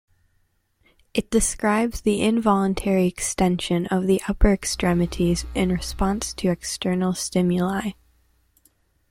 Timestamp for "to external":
6.33-7.13